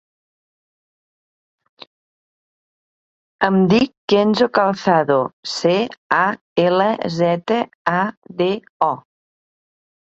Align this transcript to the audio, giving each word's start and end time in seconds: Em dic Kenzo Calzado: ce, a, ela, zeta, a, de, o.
Em 3.49 3.59
dic 3.75 3.93
Kenzo 4.15 4.49
Calzado: 4.59 5.21
ce, 5.53 5.77
a, 6.25 6.27
ela, 6.69 6.91
zeta, 7.21 7.63
a, 8.03 8.05
de, 8.43 8.51
o. 8.93 8.95